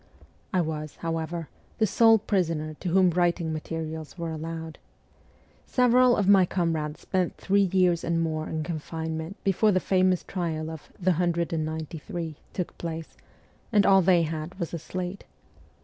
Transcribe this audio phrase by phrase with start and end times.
[0.51, 1.47] I was, however,
[1.77, 4.79] the sole prisoner to whom writing materials were allowed.
[5.67, 10.71] Several of my comrades spent three years and more in confinement before the famous trial
[10.71, 13.15] of' the hundred and ninety three' took place,
[13.71, 15.23] and all they had was a slate.